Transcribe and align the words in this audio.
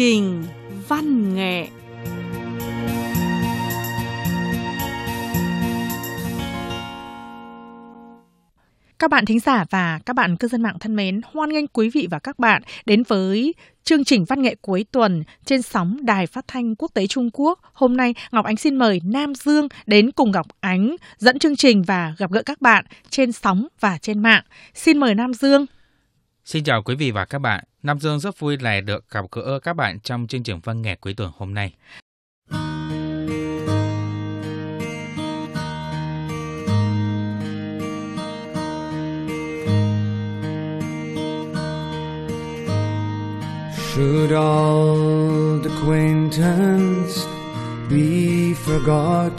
trình 0.00 0.44
văn 0.88 1.34
nghệ 1.34 1.68
Các 8.98 9.10
bạn 9.10 9.24
thính 9.24 9.40
giả 9.40 9.64
và 9.70 10.00
các 10.06 10.16
bạn 10.16 10.36
cư 10.36 10.48
dân 10.48 10.62
mạng 10.62 10.78
thân 10.80 10.96
mến, 10.96 11.20
hoan 11.32 11.50
nghênh 11.50 11.66
quý 11.66 11.90
vị 11.90 12.08
và 12.10 12.18
các 12.18 12.38
bạn 12.38 12.62
đến 12.86 13.02
với 13.08 13.54
chương 13.84 14.04
trình 14.04 14.24
văn 14.24 14.42
nghệ 14.42 14.54
cuối 14.62 14.84
tuần 14.92 15.24
trên 15.44 15.62
sóng 15.62 15.96
Đài 16.02 16.26
Phát 16.26 16.44
thanh 16.48 16.74
Quốc 16.74 16.90
tế 16.94 17.06
Trung 17.06 17.30
Quốc. 17.32 17.58
Hôm 17.72 17.96
nay 17.96 18.14
Ngọc 18.32 18.44
Ánh 18.44 18.56
xin 18.56 18.76
mời 18.76 19.00
Nam 19.04 19.34
Dương 19.34 19.68
đến 19.86 20.12
cùng 20.12 20.30
Ngọc 20.30 20.46
Ánh 20.60 20.96
dẫn 21.18 21.38
chương 21.38 21.56
trình 21.56 21.82
và 21.82 22.14
gặp 22.18 22.30
gỡ 22.30 22.42
các 22.42 22.60
bạn 22.60 22.84
trên 23.10 23.32
sóng 23.32 23.66
và 23.80 23.98
trên 23.98 24.18
mạng. 24.18 24.42
Xin 24.74 24.98
mời 24.98 25.14
Nam 25.14 25.34
Dương. 25.34 25.66
Xin 26.50 26.64
chào 26.64 26.82
quý 26.82 26.94
vị 26.94 27.10
và 27.10 27.24
các 27.24 27.38
bạn. 27.38 27.64
Nam 27.82 27.98
Dương 28.00 28.20
rất 28.20 28.38
vui 28.38 28.56
lại 28.60 28.80
được 28.80 29.04
gặp 29.10 29.24
gỡ 29.32 29.58
các 29.62 29.76
bạn 29.76 30.00
trong 30.00 30.26
chương 30.26 30.42
trình 30.42 30.56
vâng 30.56 30.62
văn 30.62 30.82
nghệ 30.82 30.96
cuối 31.00 31.14
tuần 31.14 31.30
hôm 31.36 31.54
nay. 31.54 31.74
Should 43.76 44.32
old 44.32 45.66
acquaintance 45.66 47.26
be 47.90 48.54
forgot 48.66 49.30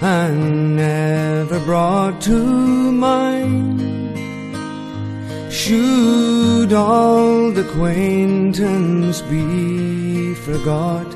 and 0.00 0.76
never 0.76 1.66
brought 1.66 2.20
to 2.26 2.34
mind? 2.92 3.85
Should 5.66 6.72
old 6.72 7.58
acquaintance 7.58 9.20
be 9.30 10.34
forgot 10.46 11.06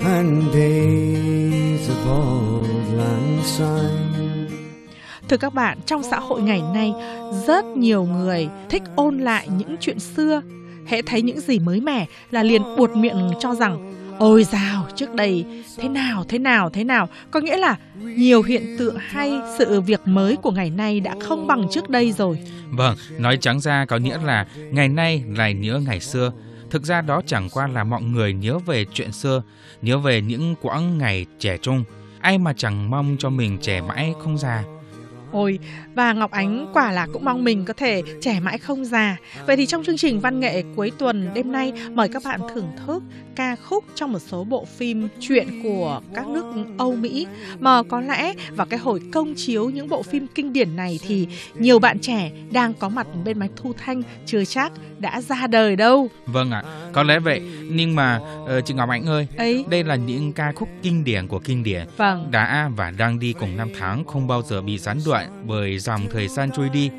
and 0.00 0.54
days 0.54 1.88
of 1.88 2.08
old 2.08 2.94
lang 2.96 3.40
syne? 3.44 4.48
Thưa 5.28 5.36
các 5.36 5.54
bạn, 5.54 5.78
trong 5.86 6.02
xã 6.02 6.18
hội 6.18 6.42
ngày 6.42 6.62
nay, 6.74 6.92
rất 7.46 7.64
nhiều 7.64 8.04
người 8.04 8.48
thích 8.68 8.82
ôn 8.96 9.18
lại 9.18 9.48
những 9.58 9.76
chuyện 9.80 9.98
xưa 9.98 10.42
hễ 10.86 11.02
thấy 11.02 11.22
những 11.22 11.40
gì 11.40 11.58
mới 11.58 11.80
mẻ 11.80 12.06
là 12.30 12.42
liền 12.42 12.62
buột 12.76 12.90
miệng 12.96 13.30
cho 13.40 13.54
rằng 13.54 13.99
ôi 14.20 14.44
dào, 14.44 14.86
trước 14.96 15.14
đây 15.14 15.44
thế 15.76 15.88
nào 15.88 16.24
thế 16.28 16.38
nào 16.38 16.70
thế 16.70 16.84
nào. 16.84 17.08
Có 17.30 17.40
nghĩa 17.40 17.56
là 17.56 17.76
nhiều 18.00 18.42
hiện 18.42 18.76
tượng 18.78 18.96
hay 18.98 19.32
sự 19.58 19.80
việc 19.80 20.00
mới 20.04 20.36
của 20.36 20.50
ngày 20.50 20.70
nay 20.70 21.00
đã 21.00 21.14
không 21.20 21.46
bằng 21.46 21.66
trước 21.70 21.90
đây 21.90 22.12
rồi. 22.12 22.38
Vâng 22.70 22.96
nói 23.18 23.36
trắng 23.36 23.60
ra 23.60 23.84
có 23.84 23.96
nghĩa 23.96 24.18
là 24.24 24.46
ngày 24.70 24.88
nay 24.88 25.24
lại 25.36 25.54
nhớ 25.54 25.80
ngày 25.86 26.00
xưa. 26.00 26.32
Thực 26.70 26.84
ra 26.84 27.00
đó 27.00 27.22
chẳng 27.26 27.48
qua 27.52 27.66
là 27.66 27.84
mọi 27.84 28.02
người 28.02 28.32
nhớ 28.32 28.58
về 28.58 28.84
chuyện 28.92 29.12
xưa, 29.12 29.42
nhớ 29.82 29.98
về 29.98 30.20
những 30.20 30.54
quãng 30.60 30.98
ngày 30.98 31.26
trẻ 31.38 31.56
trung. 31.56 31.84
Ai 32.20 32.38
mà 32.38 32.52
chẳng 32.56 32.90
mong 32.90 33.16
cho 33.18 33.30
mình 33.30 33.58
trẻ 33.60 33.80
mãi 33.80 34.14
không 34.22 34.38
già. 34.38 34.64
Ôi, 35.32 35.58
và 35.94 36.12
Ngọc 36.12 36.30
Ánh 36.30 36.70
quả 36.74 36.92
là 36.92 37.06
cũng 37.12 37.24
mong 37.24 37.44
mình 37.44 37.64
có 37.64 37.72
thể 37.72 38.02
trẻ 38.20 38.40
mãi 38.40 38.58
không 38.58 38.84
già. 38.84 39.16
Vậy 39.46 39.56
thì 39.56 39.66
trong 39.66 39.84
chương 39.84 39.96
trình 39.96 40.20
văn 40.20 40.40
nghệ 40.40 40.62
cuối 40.76 40.92
tuần 40.98 41.30
đêm 41.34 41.52
nay 41.52 41.72
mời 41.92 42.08
các 42.08 42.22
bạn 42.24 42.40
thưởng 42.54 42.68
thức 42.86 43.02
ca 43.36 43.56
khúc 43.56 43.84
trong 43.94 44.12
một 44.12 44.18
số 44.18 44.44
bộ 44.44 44.64
phim 44.64 45.08
truyện 45.20 45.62
của 45.62 46.00
các 46.14 46.28
nước 46.28 46.44
Âu 46.78 46.96
Mỹ 46.96 47.26
mà 47.60 47.82
có 47.82 48.00
lẽ 48.00 48.34
vào 48.50 48.66
cái 48.66 48.78
hồi 48.78 49.00
công 49.12 49.34
chiếu 49.36 49.70
những 49.70 49.88
bộ 49.88 50.02
phim 50.02 50.26
kinh 50.34 50.52
điển 50.52 50.76
này 50.76 50.98
thì 51.06 51.28
nhiều 51.54 51.78
bạn 51.78 51.98
trẻ 51.98 52.30
đang 52.52 52.74
có 52.74 52.88
mặt 52.88 53.06
bên 53.24 53.38
máy 53.38 53.48
thu 53.56 53.72
thanh 53.84 54.02
chưa 54.26 54.44
chắc 54.44 54.72
đã 54.98 55.20
ra 55.20 55.46
đời 55.46 55.76
đâu. 55.76 56.08
Vâng 56.26 56.50
ạ, 56.50 56.62
có 56.92 57.02
lẽ 57.02 57.18
vậy. 57.18 57.42
Nhưng 57.70 57.96
mà 57.96 58.20
uh, 58.44 58.64
chị 58.64 58.74
Ngọc 58.74 58.88
Ánh 58.88 59.06
ơi, 59.06 59.26
ấy 59.36 59.64
đây 59.68 59.84
là 59.84 59.94
những 59.94 60.32
ca 60.32 60.52
khúc 60.52 60.68
kinh 60.82 61.04
điển 61.04 61.28
của 61.28 61.38
kinh 61.38 61.62
điển. 61.62 61.86
Vâng. 61.96 62.28
Đã 62.30 62.70
và 62.76 62.90
đang 62.90 63.18
đi 63.18 63.32
cùng 63.32 63.56
năm 63.56 63.68
tháng 63.78 64.04
không 64.04 64.26
bao 64.26 64.42
giờ 64.42 64.62
bị 64.62 64.78
gián 64.78 65.00
đoạn 65.20 65.46
bởi 65.46 65.78
dòng 65.78 66.08
thời 66.10 66.28
gian 66.28 66.50
trôi 66.56 66.68
đi. 66.68 66.90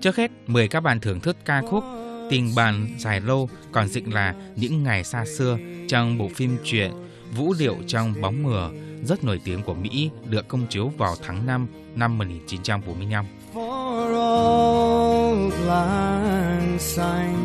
Trước 0.00 0.16
hết, 0.16 0.30
mời 0.46 0.68
các 0.68 0.80
bạn 0.80 1.00
thưởng 1.00 1.20
thức 1.20 1.36
ca 1.44 1.62
khúc 1.70 1.84
Tình 2.30 2.54
bàn 2.54 2.88
dài 2.98 3.20
lâu 3.20 3.48
còn 3.72 3.88
dịch 3.88 4.08
là 4.08 4.34
Những 4.56 4.82
ngày 4.82 5.04
xa 5.04 5.24
xưa 5.24 5.58
trong 5.88 6.18
bộ 6.18 6.28
phim 6.34 6.56
truyện 6.64 6.92
Vũ 7.36 7.54
điệu 7.58 7.76
trong 7.86 8.20
bóng 8.20 8.42
mờ 8.42 8.70
rất 9.04 9.24
nổi 9.24 9.40
tiếng 9.44 9.62
của 9.62 9.74
Mỹ 9.74 10.10
được 10.24 10.48
công 10.48 10.66
chiếu 10.66 10.92
vào 10.98 11.14
tháng 11.22 11.46
5 11.46 11.66
năm 11.94 12.18
1945. 12.18 13.26
For 13.54 14.10
old 14.10 15.54
lang 15.66 16.78
syne, 16.78 17.36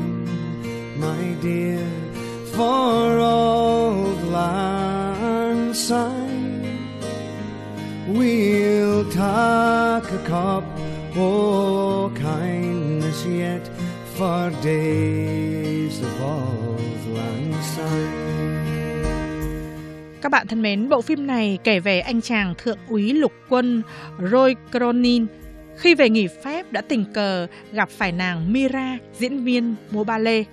my 1.01 1.35
dear, 1.43 1.79
for 2.57 3.19
old 3.19 4.33
lang 4.33 5.73
syne, 5.73 6.24
we'll 8.07 9.03
take 9.03 10.11
a 10.11 10.21
cup, 10.27 10.63
oh 11.19 12.11
kindness 12.15 13.25
yet, 13.25 13.61
for 14.17 14.51
days 14.63 16.01
of 16.01 16.21
old 16.21 17.17
lang 17.17 17.53
syne. 17.75 18.25
Các 20.21 20.31
bạn 20.31 20.47
thân 20.47 20.61
mến, 20.61 20.89
bộ 20.89 21.01
phim 21.01 21.27
này 21.27 21.57
kể 21.63 21.79
về 21.79 21.99
anh 21.99 22.21
chàng 22.21 22.53
thượng 22.57 22.77
úy 22.89 23.13
lục 23.13 23.31
quân 23.49 23.81
Roy 24.31 24.55
Cronin 24.71 25.25
khi 25.77 25.95
về 25.95 26.09
nghỉ 26.09 26.27
phép 26.43 26.71
đã 26.71 26.81
tình 26.81 27.05
cờ 27.13 27.47
gặp 27.71 27.89
phải 27.89 28.11
nàng 28.11 28.53
Mira, 28.53 28.97
diễn 29.19 29.43
viên 29.43 29.75
múa 29.91 30.03
ballet. 30.03 30.47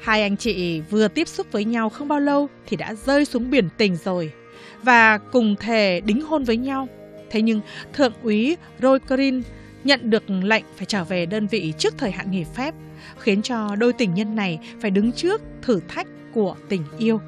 Hai 0.00 0.22
anh 0.22 0.36
chị 0.36 0.80
vừa 0.90 1.08
tiếp 1.08 1.28
xúc 1.28 1.46
với 1.52 1.64
nhau 1.64 1.88
không 1.88 2.08
bao 2.08 2.20
lâu 2.20 2.48
thì 2.66 2.76
đã 2.76 2.94
rơi 2.94 3.24
xuống 3.24 3.50
biển 3.50 3.68
tình 3.76 3.96
rồi 3.96 4.32
và 4.82 5.18
cùng 5.18 5.56
thề 5.60 6.00
đính 6.00 6.20
hôn 6.20 6.44
với 6.44 6.56
nhau. 6.56 6.88
Thế 7.30 7.42
nhưng 7.42 7.60
thượng 7.92 8.12
úy 8.22 8.56
Roy 8.82 8.98
Green 9.08 9.42
nhận 9.84 10.10
được 10.10 10.30
lệnh 10.30 10.64
phải 10.76 10.86
trở 10.86 11.04
về 11.04 11.26
đơn 11.26 11.46
vị 11.46 11.72
trước 11.78 11.94
thời 11.98 12.10
hạn 12.10 12.30
nghỉ 12.30 12.44
phép, 12.44 12.74
khiến 13.18 13.42
cho 13.42 13.76
đôi 13.76 13.92
tình 13.92 14.14
nhân 14.14 14.36
này 14.36 14.58
phải 14.80 14.90
đứng 14.90 15.12
trước 15.12 15.42
thử 15.62 15.80
thách 15.88 16.06
của 16.32 16.56
tình 16.68 16.82
yêu. 16.98 17.20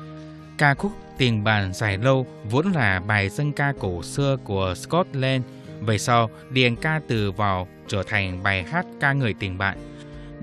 Ca 0.59 0.75
khúc 0.75 0.93
Tiền 1.19 1.45
bàn 1.45 1.73
dài 1.75 1.99
lâu 1.99 2.27
vốn 2.51 2.73
là 2.73 3.01
bài 3.01 3.29
dân 3.29 3.53
ca 3.53 3.73
cổ 3.79 4.03
xưa 4.03 4.37
của 4.45 4.75
Scotland– 4.77 5.45
về 5.81 5.99
sau, 5.99 6.31
điền 6.51 6.77
ca 6.77 7.01
từ 7.09 7.33
vào 7.33 7.69
trở 7.89 8.03
thành 8.03 8.43
bài 8.43 8.63
hát 8.63 8.87
ca 9.01 9.13
người 9.13 9.35
tình 9.35 9.59
bạn. 9.59 9.79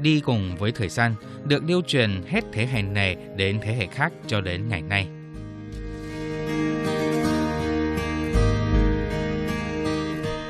Đi 0.01 0.19
cùng 0.19 0.55
với 0.57 0.71
thời 0.71 0.89
gian, 0.89 1.15
được 1.45 1.63
lưu 1.67 1.81
truyền 1.87 2.23
hết 2.27 2.43
thế 2.51 2.67
hệ 2.67 2.81
này 2.81 3.17
đến 3.35 3.59
thế 3.61 3.73
hệ 3.73 3.87
khác 3.87 4.13
cho 4.27 4.41
đến 4.41 4.69
ngày 4.69 4.81
nay. 4.81 5.07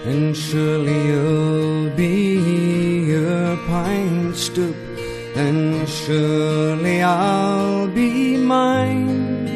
And 0.10 0.36
surely 0.36 1.00
you'll 1.10 1.90
be 1.92 3.06
your 3.14 3.58
pine 3.68 4.34
stoop 4.34 4.76
And 5.36 5.88
surely 5.88 7.02
I'll 7.02 7.88
be 7.88 8.38
mine 8.38 9.48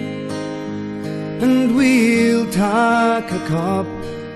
And 1.41 1.75
we'll 1.75 2.45
take 2.47 3.31
a 3.40 3.44
cup 3.47 3.88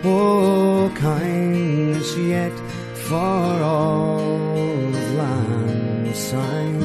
Oh, 0.07 0.91
kindness 0.95 2.15
yet 2.15 2.53
for 3.09 3.63
all 3.63 4.91
land 5.17 6.15
sign. 6.15 6.83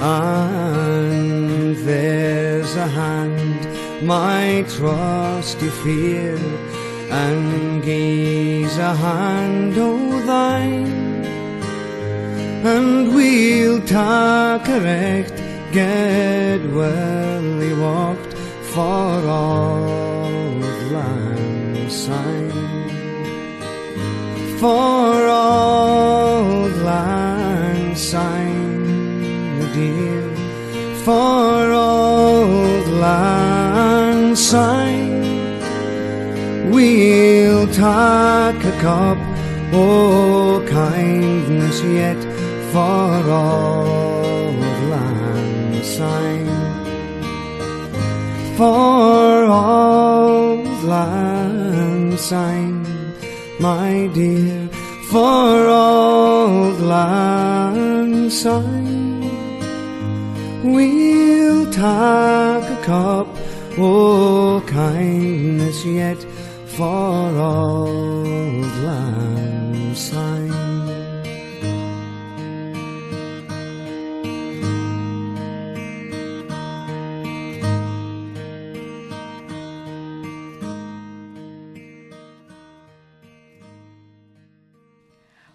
And 0.00 1.76
there's 1.78 2.76
a 2.76 2.86
hand 2.86 3.60
my 4.04 4.64
trusty 4.68 5.68
fear, 5.82 6.38
and 7.22 7.82
gaze 7.82 8.76
a 8.78 8.94
hand 8.94 9.76
o' 9.78 9.92
oh, 9.92 10.26
thine. 10.26 11.24
And 12.72 13.14
we'll 13.14 13.80
take 13.80 14.68
a 14.76 14.80
recht, 14.90 15.36
get 15.72 16.60
well 16.78 17.24
walked 17.84 18.34
for 18.72 19.10
all 19.40 19.80
land 20.94 21.92
sign 21.92 22.64
for 24.64 25.28
old 25.28 26.72
lang 26.88 27.94
syne, 27.94 29.60
dear, 29.74 30.22
for 31.04 31.70
old 31.70 32.86
lang 33.04 34.34
syne. 34.34 35.03
We'll 36.72 37.66
take 37.66 38.64
a 38.64 38.78
cup, 38.80 39.18
oh 39.74 40.64
kindness 40.66 41.82
yet, 41.82 42.16
for 42.72 43.12
old 43.30 44.56
lang 44.88 45.82
syne, 45.82 46.48
for 48.56 49.44
old 49.44 50.84
lang 50.84 52.16
sign, 52.16 52.86
my 53.60 54.08
dear, 54.14 54.66
for 55.10 55.68
old 55.68 56.80
lang 56.80 58.30
syne. 58.30 59.20
We'll 60.64 61.66
take 61.66 62.70
a 62.72 62.80
cup, 62.82 63.28
oh 63.76 64.62
kindness 64.66 65.84
yet 65.84 66.24
for 66.76 67.30
old 67.38 68.66
lang 68.82 69.94
syne. 69.94 70.50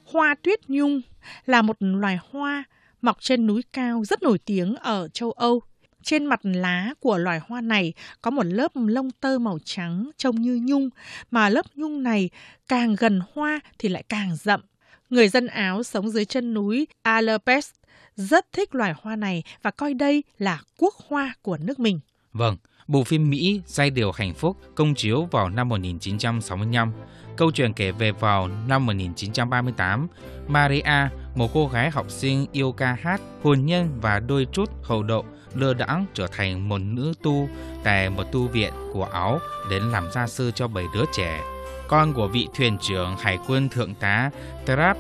Hoa 0.06 0.36
tuyết 0.44 0.70
nhung 0.70 1.02
là 1.46 1.62
một 1.62 1.78
loài 1.80 2.20
hoa 2.30 2.64
mọc 3.02 3.18
trên 3.20 3.48
núi 3.48 3.62
cao 3.74 4.04
rất 4.06 4.24
nổi 4.24 4.38
tiếng 4.46 4.76
ở 4.76 5.08
châu 5.08 5.32
Âu. 5.32 5.62
Trên 6.04 6.26
mặt 6.26 6.40
lá 6.44 6.94
của 7.00 7.18
loài 7.18 7.40
hoa 7.48 7.62
này 7.62 7.94
có 8.22 8.32
một 8.32 8.46
lớp 8.46 8.72
lông 8.76 9.12
tơ 9.12 9.40
màu 9.40 9.60
trắng 9.66 10.10
trông 10.18 10.42
như 10.42 10.60
nhung, 10.64 10.90
mà 11.32 11.50
lớp 11.50 11.66
nhung 11.76 12.04
này 12.04 12.30
càng 12.68 12.96
gần 12.96 13.22
hoa 13.34 13.60
thì 13.80 13.90
lại 13.90 14.04
càng 14.10 14.36
rậm. 14.36 14.62
Người 15.10 15.28
dân 15.30 15.48
Áo 15.48 15.84
sống 15.84 16.10
dưới 16.10 16.26
chân 16.26 16.54
núi 16.54 16.88
Alpes 17.02 17.72
rất 18.16 18.52
thích 18.52 18.76
loài 18.76 18.94
hoa 19.02 19.16
này 19.16 19.44
và 19.62 19.72
coi 19.72 19.94
đây 19.94 20.24
là 20.38 20.62
quốc 20.78 20.94
hoa 21.08 21.34
của 21.42 21.58
nước 21.58 21.80
mình. 21.80 22.00
Vâng, 22.34 22.58
bộ 22.88 23.04
phim 23.04 23.30
Mỹ 23.30 23.62
Giai 23.66 23.90
điệu 23.90 24.12
hạnh 24.12 24.34
phúc 24.34 24.58
công 24.76 24.96
chiếu 24.96 25.28
vào 25.32 25.50
năm 25.50 25.70
1965. 25.70 26.92
Câu 27.38 27.52
chuyện 27.52 27.74
kể 27.74 27.92
về 27.92 28.12
vào 28.12 28.48
năm 28.68 28.86
1938, 28.86 30.08
Maria, 30.48 31.08
một 31.36 31.54
cô 31.54 31.68
gái 31.68 31.90
học 31.90 32.12
sinh 32.12 32.46
yêu 32.52 32.72
ca 32.72 32.98
hát, 33.02 33.22
hồn 33.44 33.66
nhân 33.66 34.00
và 34.02 34.20
đôi 34.20 34.48
chút 34.52 34.70
hậu 34.84 35.04
đậu 35.04 35.26
lơ 35.56 35.74
đãng 35.74 36.06
trở 36.14 36.28
thành 36.28 36.70
một 36.70 36.78
nữ 36.78 37.14
tu 37.24 37.50
tại 37.84 38.10
một 38.10 38.24
tu 38.32 38.48
viện 38.48 38.74
của 38.94 39.04
Áo 39.04 39.40
đến 39.70 39.84
làm 39.84 40.12
gia 40.12 40.28
sư 40.28 40.52
cho 40.56 40.68
bảy 40.68 40.86
đứa 40.94 41.04
trẻ. 41.14 41.42
Con 41.88 42.14
của 42.14 42.28
vị 42.28 42.48
thuyền 42.56 42.78
trưởng 42.82 43.18
hải 43.18 43.38
quân 43.48 43.70
thượng 43.70 43.96
tá 43.96 44.30
Trap 44.68 44.98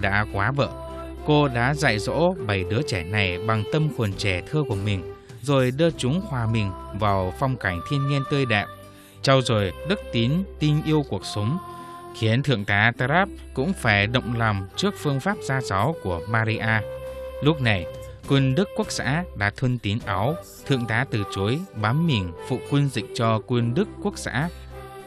đã 0.00 0.26
quá 0.32 0.50
vợ. 0.50 0.68
Cô 1.26 1.48
đã 1.48 1.74
dạy 1.74 1.98
dỗ 1.98 2.34
bảy 2.46 2.64
đứa 2.70 2.82
trẻ 2.82 3.04
này 3.04 3.38
bằng 3.46 3.64
tâm 3.72 3.88
hồn 3.98 4.12
trẻ 4.18 4.42
thơ 4.50 4.62
của 4.68 4.74
mình, 4.74 5.14
rồi 5.42 5.70
đưa 5.70 5.90
chúng 5.90 6.20
hòa 6.20 6.46
mình 6.46 6.70
vào 6.98 7.34
phong 7.38 7.56
cảnh 7.56 7.80
thiên 7.90 8.08
nhiên 8.08 8.22
tươi 8.30 8.46
đẹp, 8.46 8.66
trau 9.22 9.42
dồi 9.42 9.72
đức 9.88 10.00
tín, 10.12 10.32
tin 10.58 10.82
yêu 10.84 11.04
cuộc 11.08 11.24
sống, 11.34 11.58
khiến 12.18 12.42
thượng 12.42 12.64
tá 12.64 12.92
Trap 12.98 13.28
cũng 13.54 13.72
phải 13.72 14.06
động 14.06 14.38
lòng 14.38 14.66
trước 14.76 14.94
phương 14.98 15.20
pháp 15.20 15.36
gia 15.42 15.60
giáo 15.60 15.94
của 16.02 16.20
Maria. 16.28 16.80
Lúc 17.42 17.60
này, 17.60 17.86
quân 18.28 18.54
Đức 18.54 18.68
Quốc 18.76 18.90
xã 18.90 19.24
đã 19.36 19.50
thôn 19.56 19.78
tín 19.78 19.98
áo, 20.06 20.34
thượng 20.66 20.86
tá 20.86 21.04
từ 21.10 21.24
chối 21.34 21.60
bám 21.74 22.06
mình 22.06 22.32
phụ 22.48 22.58
quân 22.70 22.88
dịch 22.88 23.06
cho 23.14 23.40
quân 23.46 23.74
Đức 23.74 23.88
Quốc 24.02 24.18
xã. 24.18 24.48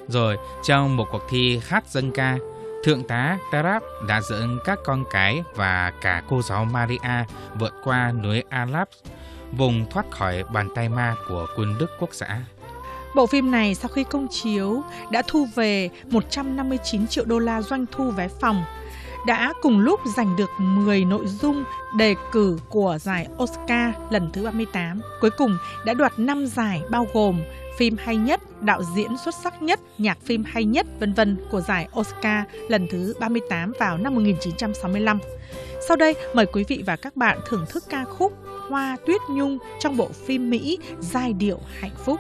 Rồi, 0.08 0.38
trong 0.64 0.98
một 0.98 1.06
cuộc 1.12 1.22
thi 1.30 1.60
hát 1.64 1.88
dân 1.88 2.12
ca, 2.12 2.38
thượng 2.84 3.04
tá 3.04 3.38
Tarab 3.52 3.84
đã 4.08 4.22
dẫn 4.22 4.60
các 4.66 4.80
con 4.86 5.04
cái 5.12 5.44
và 5.56 5.94
cả 6.02 6.24
cô 6.30 6.42
giáo 6.42 6.66
Maria 6.66 7.26
vượt 7.60 7.74
qua 7.84 8.12
núi 8.12 8.44
Alap, 8.50 8.90
vùng 9.52 9.86
thoát 9.90 10.12
khỏi 10.12 10.44
bàn 10.44 10.68
tay 10.76 10.90
ma 10.90 11.16
của 11.28 11.48
quân 11.56 11.76
Đức 11.80 11.92
Quốc 12.00 12.10
xã. 12.12 12.42
Bộ 13.16 13.28
phim 13.28 13.52
này 13.52 13.76
sau 13.76 13.90
khi 13.90 14.04
công 14.04 14.28
chiếu 14.32 14.84
đã 15.12 15.22
thu 15.28 15.48
về 15.56 15.90
159 16.06 17.08
triệu 17.08 17.26
đô 17.26 17.40
la 17.40 17.62
doanh 17.62 17.86
thu 17.92 18.12
vé 18.12 18.28
phòng, 18.28 18.64
đã 19.26 19.54
cùng 19.62 19.80
lúc 19.80 20.00
giành 20.16 20.36
được 20.36 20.50
10 20.58 21.06
nội 21.06 21.28
dung 21.28 21.64
đề 21.98 22.16
cử 22.32 22.58
của 22.70 22.98
giải 23.02 23.28
Oscar 23.44 23.94
lần 24.10 24.30
thứ 24.34 24.44
38. 24.44 25.02
Cuối 25.22 25.30
cùng 25.30 25.58
đã 25.86 25.94
đoạt 25.94 26.20
5 26.20 26.48
giải 26.48 26.82
bao 26.90 27.08
gồm 27.14 27.42
phim 27.78 27.96
hay 28.00 28.18
nhất, 28.18 28.62
đạo 28.62 28.82
diễn 28.96 29.18
xuất 29.26 29.36
sắc 29.44 29.62
nhất, 29.62 29.80
nhạc 29.98 30.18
phim 30.24 30.44
hay 30.48 30.64
nhất, 30.64 30.88
vân 31.00 31.14
vân 31.14 31.38
của 31.52 31.62
giải 31.62 31.88
Oscar 32.00 32.44
lần 32.70 32.88
thứ 32.92 33.14
38 33.20 33.74
vào 33.80 33.98
năm 33.98 34.16
1965. 34.16 35.20
Sau 35.88 35.98
đây, 35.98 36.16
mời 36.34 36.46
quý 36.46 36.64
vị 36.68 36.84
và 36.86 36.96
các 36.96 37.16
bạn 37.16 37.40
thưởng 37.48 37.66
thức 37.70 37.84
ca 37.90 38.06
khúc 38.06 38.34
Hoa 38.70 38.98
Tuyết 39.06 39.22
Nhung 39.30 39.58
trong 39.80 39.98
bộ 39.98 40.10
phim 40.26 40.50
Mỹ 40.50 40.78
Giai 41.00 41.34
điệu 41.34 41.60
hạnh 41.80 41.96
phúc. 42.06 42.20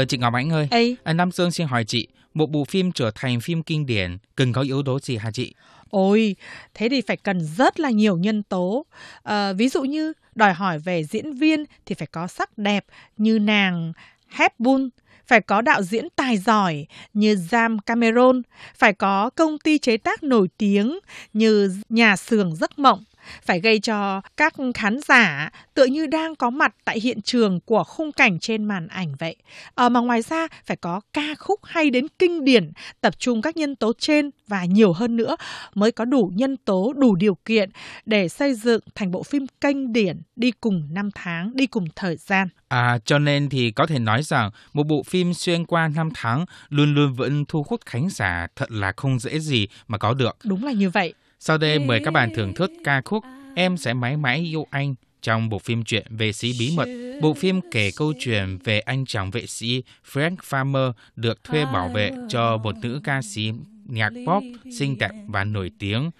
Ờ, 0.00 0.04
chị 0.04 0.18
Ngọc 0.18 0.34
Ánh 0.34 0.50
ơi, 0.50 0.68
Ê, 0.70 0.94
anh 1.04 1.16
Nam 1.16 1.32
Dương 1.32 1.50
xin 1.50 1.66
hỏi 1.66 1.84
chị, 1.84 2.08
một 2.34 2.50
bộ 2.50 2.64
phim 2.64 2.92
trở 2.92 3.10
thành 3.14 3.40
phim 3.40 3.62
kinh 3.62 3.86
điển 3.86 4.18
cần 4.36 4.52
có 4.52 4.60
yếu 4.62 4.82
tố 4.82 4.98
gì 5.00 5.16
hả 5.16 5.30
chị? 5.30 5.54
Ôi, 5.90 6.36
thế 6.74 6.88
thì 6.88 7.00
phải 7.00 7.16
cần 7.16 7.40
rất 7.40 7.80
là 7.80 7.90
nhiều 7.90 8.16
nhân 8.16 8.42
tố. 8.42 8.86
À, 9.22 9.52
ví 9.52 9.68
dụ 9.68 9.82
như 9.82 10.12
đòi 10.34 10.52
hỏi 10.52 10.78
về 10.78 11.04
diễn 11.04 11.32
viên 11.32 11.64
thì 11.86 11.94
phải 11.94 12.06
có 12.06 12.26
sắc 12.26 12.58
đẹp 12.58 12.84
như 13.16 13.38
nàng 13.38 13.92
Hepburn, 14.28 14.88
phải 15.26 15.40
có 15.40 15.60
đạo 15.60 15.82
diễn 15.82 16.08
tài 16.16 16.38
giỏi 16.38 16.86
như 17.14 17.34
James 17.34 17.78
Cameron, 17.86 18.42
phải 18.74 18.92
có 18.92 19.30
công 19.30 19.58
ty 19.58 19.78
chế 19.78 19.96
tác 19.96 20.22
nổi 20.22 20.48
tiếng 20.58 20.98
như 21.32 21.74
nhà 21.88 22.16
xưởng 22.16 22.56
giấc 22.56 22.78
mộng, 22.78 23.04
phải 23.42 23.60
gây 23.60 23.80
cho 23.80 24.20
các 24.36 24.54
khán 24.74 24.98
giả 25.08 25.50
tựa 25.74 25.84
như 25.84 26.06
đang 26.06 26.36
có 26.36 26.50
mặt 26.50 26.74
tại 26.84 27.00
hiện 27.00 27.22
trường 27.22 27.60
của 27.60 27.84
khung 27.84 28.12
cảnh 28.12 28.38
trên 28.38 28.64
màn 28.64 28.88
ảnh 28.88 29.14
vậy. 29.18 29.36
À, 29.74 29.88
mà 29.88 30.00
ngoài 30.00 30.22
ra 30.22 30.46
phải 30.64 30.76
có 30.76 31.00
ca 31.12 31.34
khúc 31.38 31.60
hay 31.64 31.90
đến 31.90 32.06
kinh 32.18 32.44
điển, 32.44 32.70
tập 33.00 33.18
trung 33.18 33.42
các 33.42 33.56
nhân 33.56 33.76
tố 33.76 33.92
trên 33.98 34.30
và 34.46 34.64
nhiều 34.64 34.92
hơn 34.92 35.16
nữa 35.16 35.36
mới 35.74 35.92
có 35.92 36.04
đủ 36.04 36.30
nhân 36.34 36.56
tố, 36.56 36.92
đủ 36.96 37.14
điều 37.14 37.34
kiện 37.34 37.70
để 38.06 38.28
xây 38.28 38.54
dựng 38.54 38.80
thành 38.94 39.10
bộ 39.10 39.22
phim 39.22 39.46
kinh 39.60 39.92
điển 39.92 40.22
đi 40.36 40.50
cùng 40.50 40.88
năm 40.90 41.10
tháng, 41.14 41.56
đi 41.56 41.66
cùng 41.66 41.84
thời 41.96 42.16
gian. 42.16 42.48
À, 42.68 42.98
cho 43.04 43.18
nên 43.18 43.48
thì 43.48 43.70
có 43.70 43.86
thể 43.86 43.98
nói 43.98 44.22
rằng 44.22 44.50
một 44.72 44.86
bộ 44.86 45.02
phim 45.02 45.34
xuyên 45.34 45.66
qua 45.66 45.88
năm 45.88 46.10
tháng 46.14 46.44
luôn 46.68 46.94
luôn 46.94 47.14
vẫn 47.14 47.44
thu 47.48 47.64
hút 47.68 47.80
khán 47.86 48.08
giả 48.10 48.46
thật 48.56 48.70
là 48.70 48.92
không 48.96 49.18
dễ 49.18 49.38
gì 49.38 49.68
mà 49.88 49.98
có 49.98 50.14
được. 50.14 50.36
Đúng 50.44 50.64
là 50.64 50.72
như 50.72 50.90
vậy. 50.90 51.14
Sau 51.42 51.58
đây 51.58 51.78
mời 51.78 52.00
các 52.04 52.10
bạn 52.10 52.30
thưởng 52.34 52.54
thức 52.54 52.72
ca 52.84 53.02
khúc 53.04 53.24
Em 53.54 53.76
sẽ 53.76 53.94
mãi 53.94 54.16
mãi 54.16 54.38
yêu 54.38 54.66
anh 54.70 54.94
trong 55.22 55.48
bộ 55.48 55.58
phim 55.58 55.84
truyện 55.84 56.06
Vệ 56.10 56.32
sĩ 56.32 56.52
bí 56.58 56.72
mật. 56.76 56.88
Bộ 57.22 57.34
phim 57.34 57.60
kể 57.70 57.90
câu 57.96 58.12
chuyện 58.18 58.58
về 58.64 58.80
anh 58.80 59.06
chàng 59.06 59.30
vệ 59.30 59.46
sĩ 59.46 59.82
Frank 60.12 60.36
Farmer 60.36 60.92
được 61.16 61.44
thuê 61.44 61.64
bảo 61.64 61.88
vệ 61.88 62.12
cho 62.28 62.56
một 62.56 62.74
nữ 62.82 63.00
ca 63.04 63.22
sĩ 63.22 63.52
nhạc 63.84 64.12
pop 64.26 64.42
xinh 64.78 64.98
đẹp 64.98 65.10
và 65.26 65.44
nổi 65.44 65.70
tiếng 65.78 66.10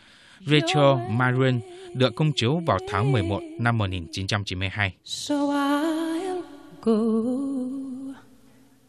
Rachel 0.46 1.10
Marin 1.10 1.60
được 1.94 2.14
công 2.16 2.32
chiếu 2.32 2.62
vào 2.66 2.78
tháng 2.88 3.12
11 3.12 3.40
năm 3.58 3.78
1992. 3.78 4.94
So 5.04 5.34
I'll 5.34 6.42
go, 6.82 6.92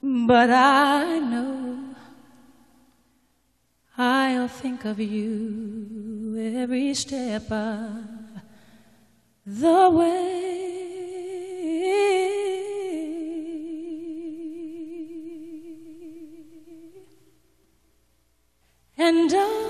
but 0.01 0.49
I 0.49 1.19
know 1.19 1.77
I'll 3.97 4.47
think 4.61 4.81
of 4.83 4.95
you 4.97 6.20
every 6.41 6.93
step 6.93 7.51
of 7.51 8.03
the 9.45 9.89
way. 9.89 10.61
And 18.97 19.31
I 19.33 19.60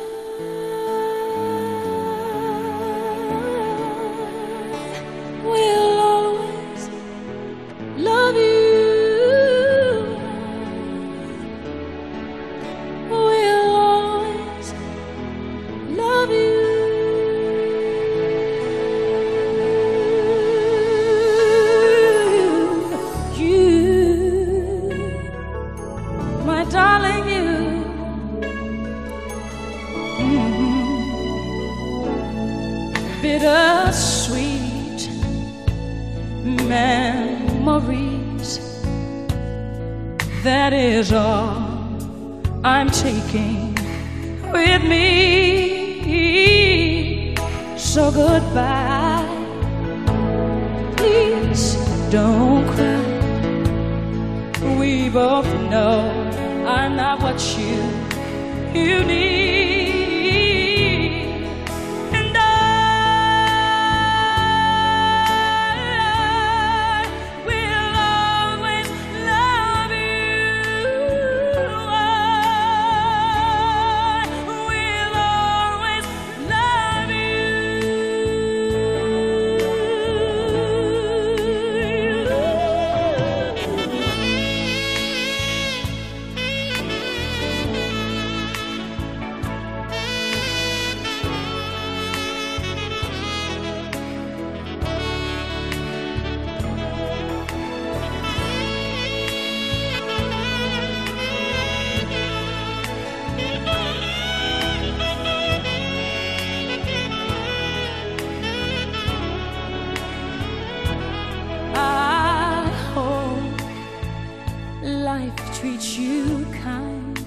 life 114.82 115.36
treats 115.60 115.98
you 115.98 116.46
kind. 116.64 117.26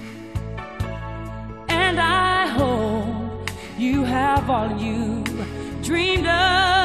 And 1.69 1.99
I 1.99 2.47
hope 2.47 3.49
you 3.77 4.03
have 4.03 4.49
all 4.49 4.77
you 4.77 5.23
dreamed 5.81 6.27
of. 6.27 6.84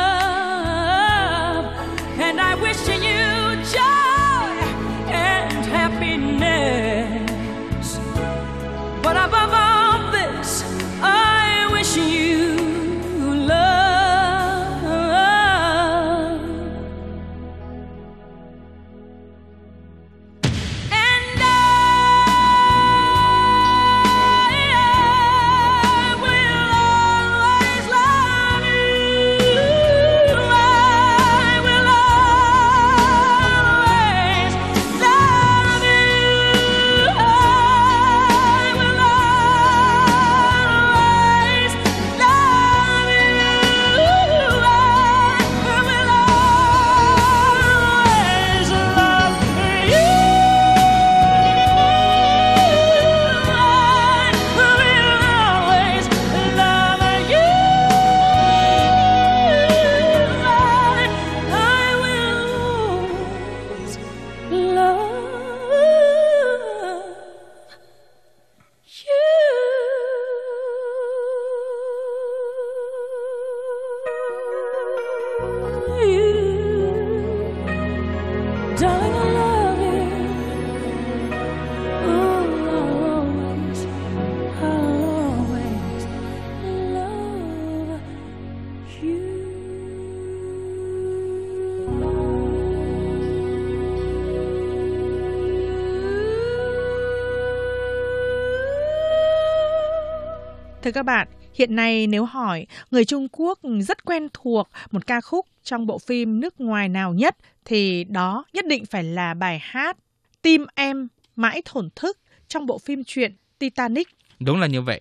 Thưa 100.90 100.94
các 100.94 101.02
bạn, 101.02 101.28
hiện 101.54 101.76
nay 101.76 102.06
nếu 102.06 102.24
hỏi 102.24 102.66
người 102.90 103.04
Trung 103.04 103.28
Quốc 103.32 103.58
rất 103.80 104.04
quen 104.04 104.28
thuộc 104.34 104.68
một 104.90 105.06
ca 105.06 105.20
khúc 105.20 105.46
trong 105.64 105.86
bộ 105.86 105.98
phim 105.98 106.40
nước 106.40 106.60
ngoài 106.60 106.88
nào 106.88 107.14
nhất 107.14 107.36
thì 107.64 108.04
đó 108.04 108.44
nhất 108.52 108.66
định 108.66 108.86
phải 108.86 109.04
là 109.04 109.34
bài 109.34 109.58
hát 109.62 109.96
Tim 110.42 110.66
em 110.74 111.08
mãi 111.36 111.62
thổn 111.64 111.88
thức 111.96 112.18
trong 112.48 112.66
bộ 112.66 112.78
phim 112.78 113.04
truyện 113.04 113.32
Titanic. 113.58 114.08
Đúng 114.40 114.60
là 114.60 114.66
như 114.66 114.82
vậy. 114.82 115.00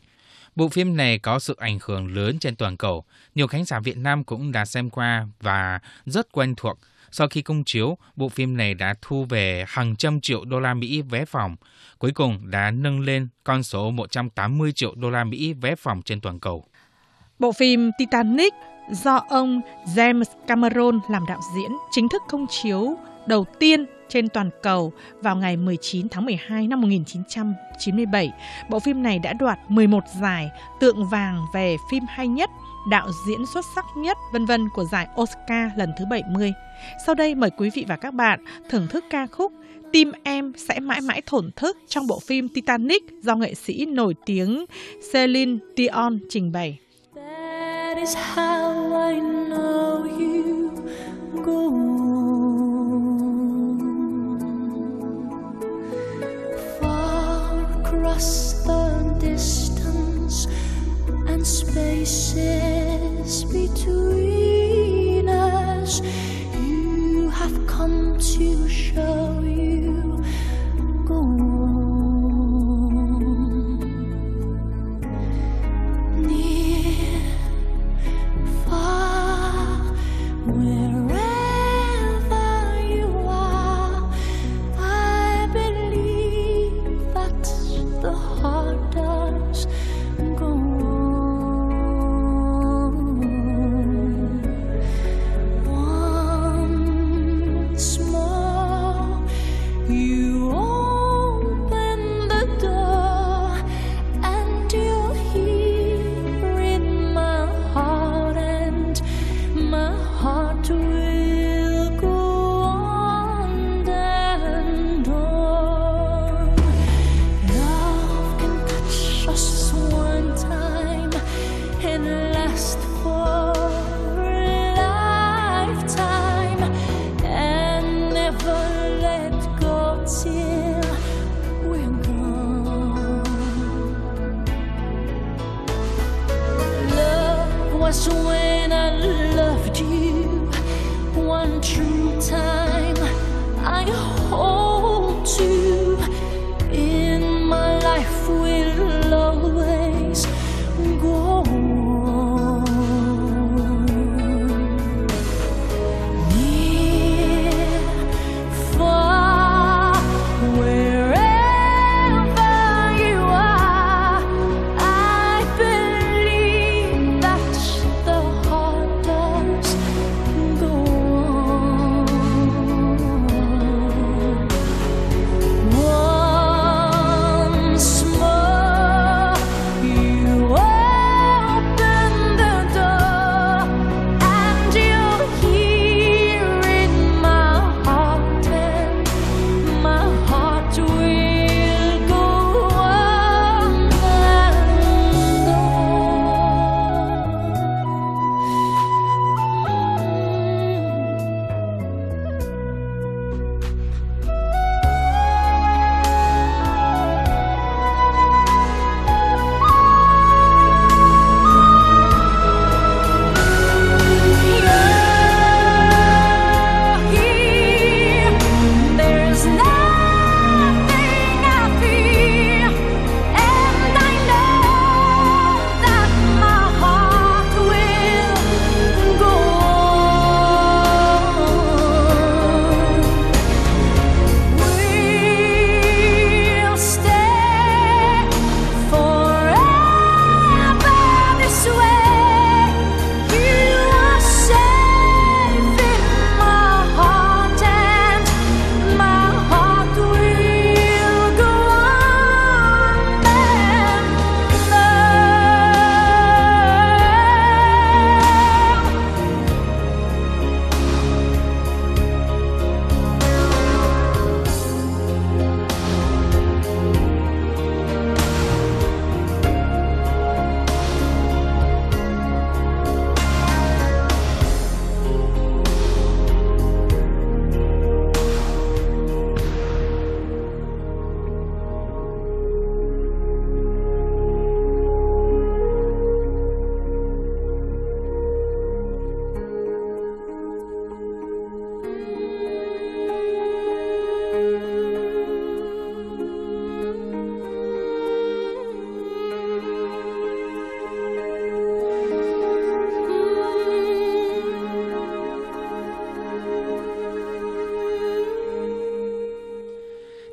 Bộ 0.56 0.70
phim 0.70 0.98
này 0.98 1.20
có 1.20 1.40
sự 1.40 1.56
ảnh 1.60 1.80
hưởng 1.82 2.16
lớn 2.16 2.40
trên 2.40 2.56
toàn 2.56 2.78
cầu. 2.78 3.04
Nhiều 3.36 3.48
khán 3.48 3.66
giả 3.66 3.80
Việt 3.80 3.98
Nam 3.98 4.24
cũng 4.24 4.52
đã 4.52 4.66
xem 4.66 4.90
qua 4.90 5.28
và 5.42 5.80
rất 6.06 6.32
quen 6.32 6.54
thuộc. 6.58 6.80
Sau 7.12 7.28
khi 7.28 7.42
công 7.42 7.64
chiếu, 7.64 7.98
bộ 8.16 8.30
phim 8.30 8.58
này 8.58 8.74
đã 8.74 8.96
thu 9.02 9.26
về 9.30 9.66
hàng 9.68 9.96
trăm 9.96 10.22
triệu 10.22 10.46
đô 10.46 10.60
la 10.60 10.74
Mỹ 10.74 11.02
vé 11.02 11.26
phòng. 11.26 11.56
Cuối 11.98 12.12
cùng 12.12 12.52
đã 12.52 12.72
nâng 12.72 13.00
lên 13.00 13.28
con 13.44 13.64
số 13.64 13.92
180 13.92 14.72
triệu 14.72 14.96
đô 14.96 15.10
la 15.10 15.24
Mỹ 15.24 15.54
vé 15.54 15.76
phòng 15.76 16.02
trên 16.02 16.22
toàn 16.22 16.40
cầu. 16.40 16.66
Bộ 17.40 17.52
phim 17.52 17.92
Titanic 17.98 18.54
do 18.92 19.22
ông 19.30 19.62
James 19.96 20.24
Cameron 20.48 21.00
làm 21.10 21.26
đạo 21.28 21.40
diễn 21.56 21.72
chính 21.92 22.10
thức 22.10 22.22
công 22.30 22.46
chiếu 22.50 22.98
đầu 23.28 23.46
tiên 23.60 23.86
trên 24.10 24.30
toàn 24.30 24.50
cầu 24.64 24.94
vào 25.22 25.36
ngày 25.36 25.58
19 25.58 26.10
tháng 26.10 26.26
12 26.26 26.68
năm 26.68 26.82
1997. 26.82 28.32
Bộ 28.70 28.80
phim 28.80 29.04
này 29.04 29.20
đã 29.20 29.34
đoạt 29.34 29.60
11 29.68 30.04
giải 30.22 30.50
tượng 30.80 31.06
vàng 31.06 31.46
về 31.54 31.76
phim 31.92 32.04
hay 32.10 32.28
nhất, 32.28 32.50
đạo 32.90 33.12
diễn 33.28 33.46
xuất 33.46 33.66
sắc 33.76 33.86
nhất, 33.98 34.18
vân 34.34 34.46
vân 34.46 34.70
của 34.74 34.84
giải 34.84 35.08
Oscar 35.22 35.72
lần 35.78 35.92
thứ 36.00 36.06
70. 36.10 36.54
Sau 37.06 37.16
đây 37.16 37.36
mời 37.36 37.50
quý 37.58 37.70
vị 37.74 37.86
và 37.88 37.96
các 37.96 38.14
bạn 38.14 38.40
thưởng 38.70 38.88
thức 38.88 39.06
ca 39.10 39.28
khúc 39.28 39.54
Tim 39.92 40.12
em 40.24 40.54
sẽ 40.58 40.80
mãi 40.80 41.02
mãi 41.02 41.22
thổn 41.26 41.52
thức 41.56 41.78
trong 41.88 42.08
bộ 42.08 42.20
phim 42.20 42.50
Titanic 42.50 43.04
do 43.22 43.36
nghệ 43.36 43.54
sĩ 43.54 43.86
nổi 43.86 44.16
tiếng 44.26 44.66
Celine 45.14 45.58
Dion 45.78 46.20
trình 46.30 46.52
bày. 46.52 46.80
That 47.16 47.98
is 47.98 48.16
how 48.36 49.10
I 49.10 49.20
know 49.20 50.04
you 50.20 50.70
go 51.44 51.70
across 57.84 58.68
the 58.68 59.00
distance 59.22 60.59
spaces 61.50 63.44
between 63.46 65.28
us. 65.28 66.02
You 66.62 67.30
have 67.32 67.66
come 67.68 68.20
to 68.20 68.70
show 68.70 69.42
you 69.44 70.24
go. 71.06 71.79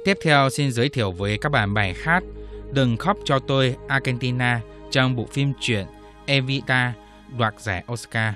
Tiếp 0.06 0.18
theo 0.22 0.50
xin 0.50 0.72
giới 0.72 0.88
thiệu 0.88 1.12
với 1.12 1.38
các 1.38 1.52
bạn 1.52 1.74
bài 1.74 1.94
hát 2.02 2.22
Đừng 2.72 2.96
khóc 2.96 3.18
cho 3.24 3.38
tôi 3.38 3.76
Argentina 3.88 4.60
trong 4.90 5.16
bộ 5.16 5.26
phim 5.26 5.52
truyện 5.60 5.86
Evita 6.26 6.92
đoạt 7.38 7.54
giải 7.60 7.84
Oscar. 7.92 8.34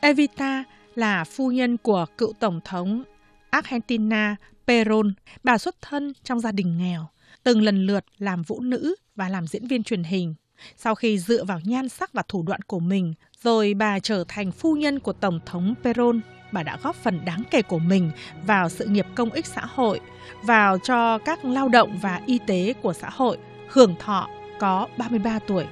Evita 0.00 0.64
là 0.94 1.24
phu 1.24 1.50
nhân 1.50 1.76
của 1.76 2.06
cựu 2.18 2.32
tổng 2.40 2.60
thống 2.64 3.02
Argentina 3.50 4.36
Perón. 4.66 5.12
Bà 5.44 5.58
xuất 5.58 5.76
thân 5.80 6.12
trong 6.24 6.40
gia 6.40 6.52
đình 6.52 6.78
nghèo, 6.78 7.06
từng 7.42 7.62
lần 7.62 7.86
lượt 7.86 8.04
làm 8.18 8.42
vũ 8.42 8.60
nữ 8.60 8.94
và 9.16 9.28
làm 9.28 9.46
diễn 9.46 9.66
viên 9.66 9.82
truyền 9.82 10.02
hình. 10.02 10.34
Sau 10.76 10.94
khi 10.94 11.18
dựa 11.18 11.44
vào 11.44 11.60
nhan 11.64 11.88
sắc 11.88 12.12
và 12.12 12.22
thủ 12.28 12.42
đoạn 12.42 12.62
của 12.62 12.80
mình, 12.80 13.14
rồi 13.42 13.74
bà 13.74 13.98
trở 13.98 14.24
thành 14.28 14.52
phu 14.52 14.76
nhân 14.76 14.98
của 14.98 15.12
Tổng 15.12 15.40
thống 15.46 15.74
Perón, 15.82 16.20
bà 16.52 16.62
đã 16.62 16.78
góp 16.82 16.96
phần 16.96 17.24
đáng 17.24 17.42
kể 17.50 17.62
của 17.62 17.78
mình 17.78 18.10
vào 18.46 18.68
sự 18.68 18.86
nghiệp 18.86 19.06
công 19.14 19.30
ích 19.30 19.46
xã 19.46 19.62
hội, 19.74 20.00
vào 20.42 20.78
cho 20.78 21.18
các 21.18 21.44
lao 21.44 21.68
động 21.68 21.98
và 22.02 22.20
y 22.26 22.38
tế 22.46 22.74
của 22.82 22.92
xã 22.92 23.10
hội, 23.12 23.38
hưởng 23.68 23.94
thọ 23.98 24.28
có 24.58 24.88
33 24.96 25.38
tuổi. 25.38 25.64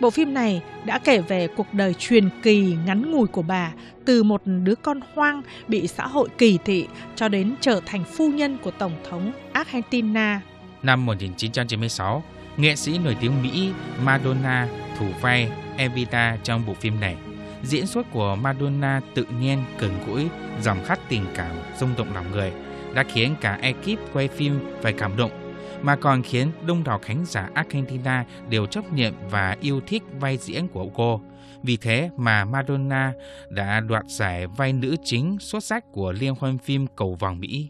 Bộ 0.00 0.10
phim 0.10 0.34
này 0.34 0.62
đã 0.84 0.98
kể 0.98 1.18
về 1.18 1.48
cuộc 1.48 1.74
đời 1.74 1.94
truyền 1.94 2.28
kỳ 2.42 2.76
ngắn 2.86 3.10
ngủi 3.10 3.26
của 3.26 3.42
bà 3.42 3.72
từ 4.04 4.22
một 4.22 4.42
đứa 4.44 4.74
con 4.74 5.00
hoang 5.14 5.42
bị 5.68 5.86
xã 5.86 6.06
hội 6.06 6.28
kỳ 6.38 6.58
thị 6.64 6.86
cho 7.16 7.28
đến 7.28 7.54
trở 7.60 7.80
thành 7.86 8.04
phu 8.04 8.30
nhân 8.30 8.58
của 8.62 8.70
Tổng 8.70 8.92
thống 9.10 9.32
Argentina. 9.52 10.40
Năm 10.82 11.06
1996, 11.06 12.22
nghệ 12.56 12.76
sĩ 12.76 12.98
nổi 12.98 13.16
tiếng 13.20 13.42
Mỹ 13.42 13.70
Madonna 14.04 14.68
thủ 14.98 15.06
vai 15.20 15.48
Evita 15.76 16.36
trong 16.42 16.66
bộ 16.66 16.74
phim 16.74 17.00
này. 17.00 17.16
Diễn 17.64 17.86
xuất 17.86 18.06
của 18.12 18.36
Madonna 18.36 19.00
tự 19.14 19.26
nhiên, 19.40 19.58
gần 19.78 19.92
gũi, 20.06 20.28
dòng 20.62 20.84
khát 20.84 21.00
tình 21.08 21.24
cảm, 21.34 21.56
rung 21.78 21.90
động 21.98 22.14
lòng 22.14 22.30
người 22.32 22.52
đã 22.94 23.04
khiến 23.12 23.34
cả 23.40 23.58
ekip 23.62 23.98
quay 24.12 24.28
phim 24.28 24.60
phải 24.82 24.92
cảm 24.92 25.16
động 25.16 25.44
mà 25.84 25.96
còn 25.96 26.22
khiến 26.22 26.48
đông 26.66 26.84
đảo 26.84 26.98
khán 26.98 27.24
giả 27.26 27.50
Argentina 27.54 28.24
đều 28.50 28.66
chấp 28.66 28.92
nhận 28.92 29.14
và 29.30 29.56
yêu 29.60 29.80
thích 29.86 30.02
vai 30.20 30.36
diễn 30.36 30.68
của 30.68 30.88
cô. 30.94 31.20
Vì 31.62 31.76
thế 31.76 32.10
mà 32.16 32.44
Madonna 32.44 33.12
đã 33.50 33.80
đoạt 33.80 34.04
giải 34.08 34.46
vai 34.46 34.72
nữ 34.72 34.96
chính 35.04 35.38
xuất 35.40 35.64
sắc 35.64 35.84
của 35.92 36.12
liên 36.12 36.34
hoan 36.40 36.58
phim 36.58 36.86
Cầu 36.96 37.16
Vòng 37.20 37.40
Mỹ. 37.40 37.68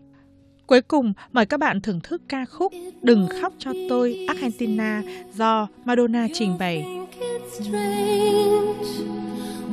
Cuối 0.67 0.83
cùng, 0.83 1.13
mời 1.33 1.47
các 1.47 1.61
bạn 1.61 1.81
thưởng 1.81 2.01
thức 2.01 2.23
ca 2.29 2.45
khúc 2.45 2.73
Đừng 3.03 3.29
khóc 3.43 3.53
cho 3.59 3.73
tôi 3.89 4.27
Argentina 4.29 5.03
do 5.35 5.69
Madonna 5.85 6.27
trình 6.35 6.59
bày. 6.59 6.87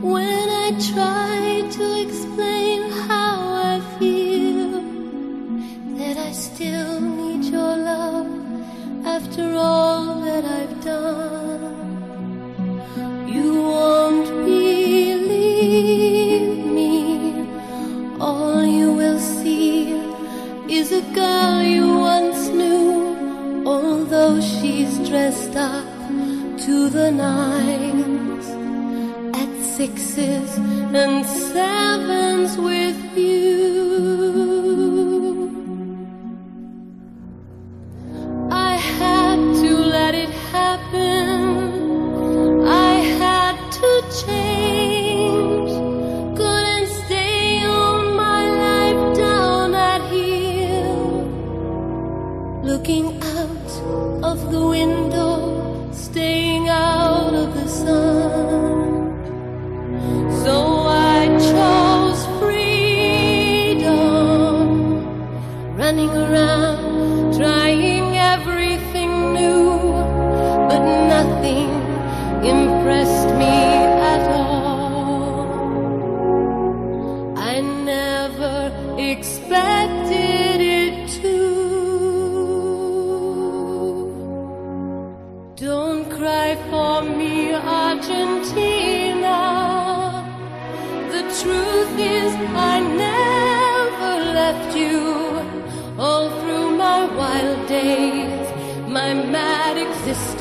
When 0.01 0.49
I 0.49 0.71
try 0.93 1.61
to 1.77 2.01
explain 2.01 2.89
how 3.07 3.53
I 3.53 3.79
feel 3.99 4.81
that 5.99 6.17
I 6.17 6.31
still 6.31 6.99
need 6.99 7.43
your 7.45 7.77
love 7.77 8.25
after 9.05 9.53
all 9.55 10.21
that 10.21 10.43
I've 10.43 10.83
done. 10.83 12.01
You 13.27 13.61
won't 13.61 14.27
believe 14.43 15.37
me. 16.65 17.45
All 18.19 18.65
you 18.65 18.93
will 18.93 19.19
see 19.19 19.91
is 20.67 20.91
a 20.91 21.03
girl 21.13 21.61
you 21.61 21.99
once 21.99 22.47
knew, 22.47 23.63
although 23.67 24.41
she's 24.41 24.97
dressed 25.07 25.55
up 25.55 25.85
to 26.65 26.89
the 26.89 27.11
nines 27.11 28.10
sixes 29.81 30.51
and 31.01 31.25
sevens 31.25 32.55
with 32.55 33.01
you. 33.17 33.39
I 38.51 38.73
had 38.75 39.39
to 39.61 39.71
let 39.97 40.13
it 40.13 40.29
happen. 40.53 41.39
I 42.91 42.93
had 43.21 43.55
to 43.79 43.91
change. 44.23 45.71
Couldn't 46.37 46.89
stay 47.01 47.65
my 48.25 48.41
life 48.67 49.03
down 49.17 49.73
at 49.73 50.01
heel. 50.11 51.25
Looking 52.71 53.07
out 53.39 53.71
of 54.31 54.37
the 54.51 54.63
window, 54.77 55.89
staying 55.91 56.69
out 56.69 57.33
of 57.33 57.47
the 57.55 57.67
sun. 57.67 58.00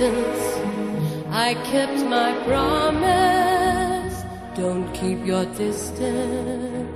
Distance. 0.00 0.56
I 1.30 1.54
kept 1.70 2.00
my 2.16 2.32
promise. 2.48 4.16
Don't 4.54 4.90
keep 4.94 5.24
your 5.26 5.44
distance. 5.44 6.88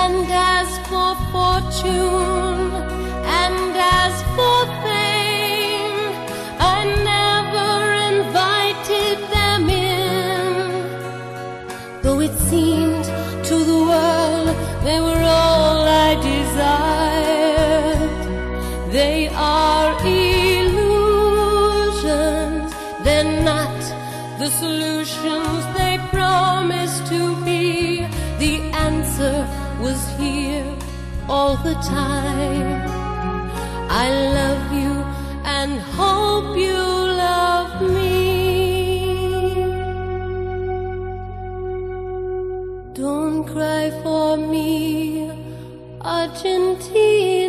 And 0.00 0.26
as 0.32 0.70
for 0.88 1.14
fortune, 1.32 2.19
the 31.62 31.74
time. 31.74 32.88
I 33.90 34.08
love 34.38 34.72
you 34.72 34.92
and 35.44 35.80
hope 35.98 36.56
you 36.56 36.78
love 37.26 37.82
me. 37.82 38.20
Don't 42.94 43.44
cry 43.44 43.90
for 44.02 44.36
me. 44.36 45.30
Argentina. 46.00 47.39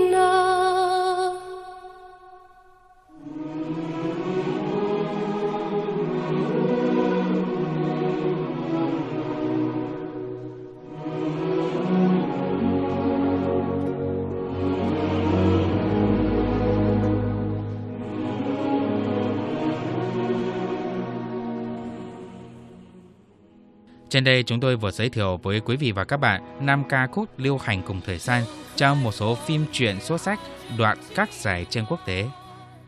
Trên 24.21 24.25
đây, 24.25 24.43
chúng 24.43 24.60
tôi 24.60 24.75
vừa 24.75 24.91
giới 24.91 25.10
thiệu 25.10 25.39
với 25.43 25.60
quý 25.60 25.75
vị 25.77 25.91
và 25.91 26.03
các 26.03 26.17
bạn 26.17 26.65
năm 26.65 26.84
ca 26.89 27.07
khúc 27.07 27.39
lưu 27.39 27.57
hành 27.57 27.81
cùng 27.84 28.01
thời 28.05 28.17
gian 28.17 28.43
trong 28.75 29.03
một 29.03 29.12
số 29.12 29.36
phim 29.36 29.65
truyện 29.71 29.99
xuất 30.01 30.21
sắc 30.21 30.39
đoạt 30.77 30.97
các 31.15 31.34
giải 31.34 31.65
trên 31.69 31.86
quốc 31.89 31.99
tế. 32.05 32.25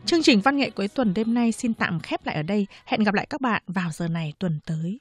Chương 0.06 0.22
trình 0.22 0.40
văn 0.40 0.56
nghệ 0.56 0.70
cuối 0.70 0.88
tuần 0.88 1.14
đêm 1.14 1.34
nay 1.34 1.52
xin 1.52 1.74
tạm 1.74 2.00
khép 2.00 2.26
lại 2.26 2.34
ở 2.34 2.42
đây. 2.42 2.66
Hẹn 2.84 3.04
gặp 3.04 3.14
lại 3.14 3.26
các 3.30 3.40
bạn 3.40 3.62
vào 3.66 3.90
giờ 3.92 4.08
này 4.08 4.32
tuần 4.38 4.58
tới. 4.66 4.98